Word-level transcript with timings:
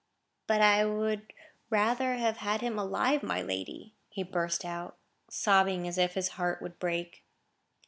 "But 0.47 0.61
I 0.61 0.83
would 0.83 1.31
rather 1.69 2.15
have 2.15 2.37
had 2.37 2.61
him 2.61 2.79
alive, 2.79 3.21
my 3.21 3.43
lady," 3.43 3.93
he 4.09 4.23
burst 4.23 4.65
out, 4.65 4.97
sobbing 5.29 5.87
as 5.87 5.99
if 5.99 6.15
his 6.15 6.29
heart 6.29 6.59
would 6.59 6.79
break. 6.79 7.23